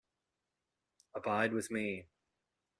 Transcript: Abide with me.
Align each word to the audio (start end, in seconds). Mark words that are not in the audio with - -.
Abide 1.13 1.53
with 1.53 1.69
me. 1.69 2.07